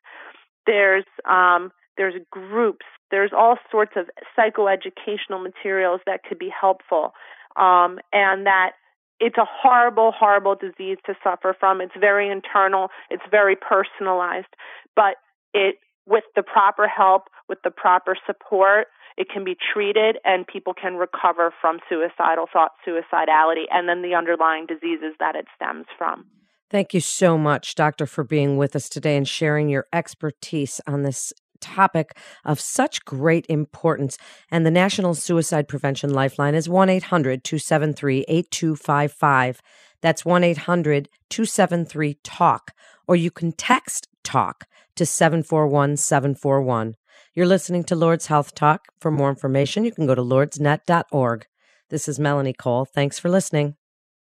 There's 0.66 1.04
um, 1.28 1.72
there's 1.96 2.14
groups. 2.30 2.86
There's 3.10 3.32
all 3.36 3.56
sorts 3.70 3.92
of 3.96 4.06
psychoeducational 4.38 5.42
materials 5.42 6.00
that 6.06 6.22
could 6.22 6.38
be 6.38 6.48
helpful, 6.48 7.12
um, 7.56 7.98
and 8.12 8.46
that 8.46 8.72
it's 9.20 9.38
a 9.38 9.46
horrible, 9.46 10.12
horrible 10.12 10.54
disease 10.54 10.98
to 11.06 11.14
suffer 11.22 11.54
from. 11.58 11.80
It's 11.80 11.94
very 11.98 12.30
internal. 12.30 12.88
It's 13.10 13.22
very 13.30 13.56
personalized, 13.56 14.54
but 14.94 15.16
it, 15.54 15.76
with 16.06 16.24
the 16.34 16.42
proper 16.42 16.86
help, 16.86 17.24
with 17.48 17.58
the 17.64 17.70
proper 17.70 18.16
support, 18.26 18.88
it 19.16 19.28
can 19.32 19.44
be 19.44 19.56
treated 19.72 20.18
and 20.24 20.46
people 20.46 20.74
can 20.74 20.96
recover 20.96 21.52
from 21.60 21.78
suicidal 21.88 22.46
thought, 22.52 22.72
suicidality, 22.86 23.64
and 23.70 23.88
then 23.88 24.02
the 24.02 24.14
underlying 24.14 24.66
diseases 24.66 25.14
that 25.18 25.34
it 25.34 25.46
stems 25.56 25.86
from. 25.96 26.26
Thank 26.68 26.92
you 26.92 27.00
so 27.00 27.38
much, 27.38 27.76
Doctor, 27.76 28.06
for 28.06 28.24
being 28.24 28.56
with 28.56 28.74
us 28.74 28.88
today 28.88 29.16
and 29.16 29.26
sharing 29.26 29.68
your 29.68 29.86
expertise 29.92 30.80
on 30.86 31.02
this 31.02 31.32
topic 31.56 32.16
of 32.44 32.60
such 32.60 33.04
great 33.04 33.46
importance. 33.48 34.18
And 34.50 34.64
the 34.64 34.70
National 34.70 35.14
Suicide 35.14 35.68
Prevention 35.68 36.12
Lifeline 36.12 36.54
is 36.54 36.68
1 36.68 36.88
800 36.88 37.44
273 37.44 38.24
8255. 38.28 39.60
That's 40.02 40.24
1 40.24 40.44
800 40.44 41.08
273 41.30 42.18
TALK. 42.22 42.72
Or 43.08 43.16
you 43.16 43.30
can 43.30 43.52
text 43.52 44.08
TALK 44.24 44.66
to 44.96 45.06
741 45.06 45.96
741. 45.96 46.94
You're 47.34 47.46
listening 47.46 47.84
to 47.84 47.96
Lourdes 47.96 48.26
Health 48.26 48.54
Talk. 48.54 48.86
For 48.98 49.10
more 49.10 49.28
information, 49.28 49.84
you 49.84 49.92
can 49.92 50.06
go 50.06 50.14
to 50.14 50.22
lourdesnet.org. 50.22 51.46
This 51.90 52.08
is 52.08 52.18
Melanie 52.18 52.52
Cole. 52.52 52.84
Thanks 52.86 53.18
for 53.18 53.28
listening. 53.28 53.76